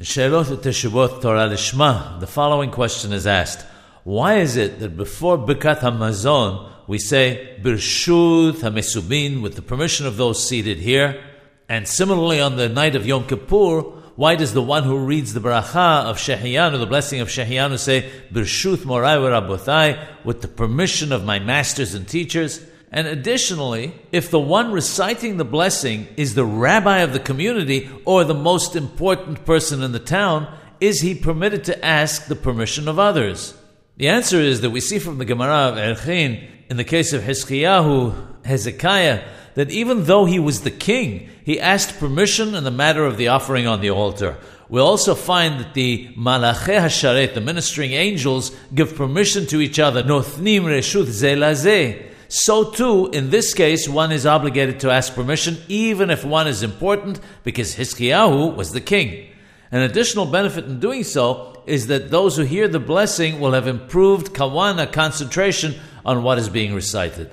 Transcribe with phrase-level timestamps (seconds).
[0.00, 3.66] In Sheilot Teshuvot Torah Lishma, the following question is asked.
[4.02, 10.16] Why is it that before Birkat HaMazon we say Birshut HaMesubin with the permission of
[10.16, 11.22] those seated here?
[11.68, 13.82] And similarly on the night of Yom Kippur,
[14.16, 18.10] why does the one who reads the bracha of Shehiyanu, the blessing of Shehiyanu, say
[18.32, 22.64] Birshut Morai Rabotai with the permission of my masters and teachers?
[22.92, 28.24] And additionally, if the one reciting the blessing is the rabbi of the community or
[28.24, 32.98] the most important person in the town, is he permitted to ask the permission of
[32.98, 33.54] others?
[33.96, 37.22] The answer is that we see from the Gemara of Erchin, in the case of
[37.22, 39.22] Hizkiyahu, Hezekiah,
[39.54, 43.28] that even though he was the king, he asked permission in the matter of the
[43.28, 44.36] offering on the altar.
[44.68, 50.02] We also find that the Malache Hasharet, the ministering angels, give permission to each other.
[50.02, 56.10] Nothnim reshut zelazeh so too, in this case, one is obligated to ask permission, even
[56.10, 59.28] if one is important, because Hizkiyahu was the king.
[59.72, 63.66] An additional benefit in doing so is that those who hear the blessing will have
[63.66, 67.32] improved kawana concentration on what is being recited.